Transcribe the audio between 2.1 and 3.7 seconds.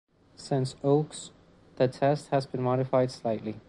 has been modified slightly.